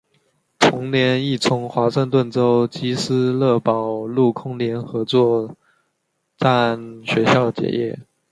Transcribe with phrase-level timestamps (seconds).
[0.57, 5.55] 同年亦从华盛顿州基斯勒堡陆空联合作
[6.35, 7.99] 战学校结业。